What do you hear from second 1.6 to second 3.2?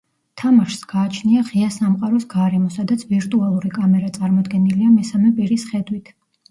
სამყაროს გარემო, სადაც